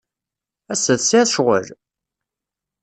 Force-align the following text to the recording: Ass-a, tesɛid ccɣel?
Ass-a, 0.73 0.93
tesɛid 0.99 1.27
ccɣel? 1.31 1.67